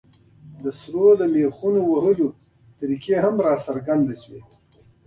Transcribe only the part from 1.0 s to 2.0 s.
د مېخونو د